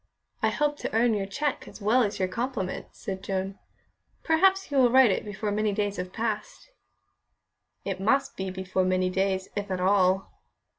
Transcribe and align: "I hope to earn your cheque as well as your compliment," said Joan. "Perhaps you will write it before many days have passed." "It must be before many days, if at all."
"I 0.41 0.49
hope 0.49 0.77
to 0.77 0.91
earn 0.95 1.13
your 1.13 1.27
cheque 1.27 1.67
as 1.67 1.79
well 1.79 2.01
as 2.01 2.17
your 2.17 2.27
compliment," 2.27 2.87
said 2.93 3.23
Joan. 3.23 3.59
"Perhaps 4.23 4.71
you 4.71 4.79
will 4.79 4.89
write 4.89 5.11
it 5.11 5.23
before 5.23 5.51
many 5.51 5.73
days 5.73 5.97
have 5.97 6.11
passed." 6.11 6.71
"It 7.85 7.99
must 7.99 8.35
be 8.35 8.49
before 8.49 8.83
many 8.83 9.11
days, 9.11 9.47
if 9.55 9.69
at 9.69 9.79
all." 9.79 10.31